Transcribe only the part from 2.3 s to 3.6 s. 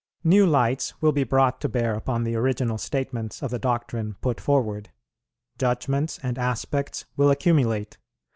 original statements of the